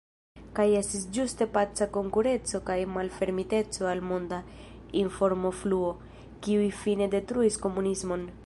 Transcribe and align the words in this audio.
Kaj 0.59 0.63
estis 0.77 1.01
ĝuste 1.17 1.47
paca 1.57 1.87
konkurenco 1.97 2.61
kaj 2.71 2.77
malfermiteco 2.95 3.91
al 3.91 4.03
monda 4.13 4.41
informofluo, 5.05 5.95
kiuj 6.47 6.69
fine 6.83 7.13
detruis 7.17 7.65
komunismon. 7.67 8.31